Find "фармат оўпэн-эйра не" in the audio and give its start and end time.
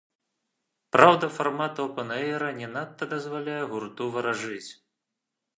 1.35-2.71